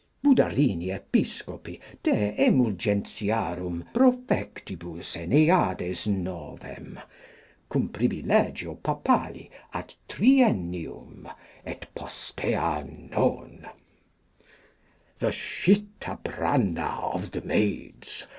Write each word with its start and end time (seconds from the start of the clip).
Boudarini 0.23 0.89
Episcopi 0.89 1.79
de 2.01 2.33
emulgentiarum 2.35 3.85
profectibus 3.93 5.15
Aeneades 5.15 6.07
novem, 6.07 6.97
cum 7.69 7.87
privilegio 7.89 8.73
Papali 8.81 9.47
ad 9.71 9.93
triennium 10.09 11.31
et 11.63 11.85
postea 11.93 12.83
non. 13.11 13.67
The 15.19 15.27
Shitabranna 15.29 17.13
of 17.13 17.29
the 17.29 17.41
Maids. 17.41 18.25